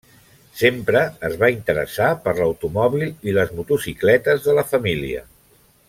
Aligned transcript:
Sempre 0.59 1.03
es 1.29 1.35
va 1.43 1.49
interessar 1.57 2.07
per 2.25 2.33
l'automòbil 2.39 3.05
i 3.33 3.37
les 3.41 3.53
motocicletes 3.61 4.49
de 4.49 4.57
la 4.61 4.65
família. 4.73 5.25